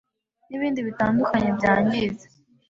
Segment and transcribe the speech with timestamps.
[0.47, 2.25] n’ibindi bitandukanye byangiza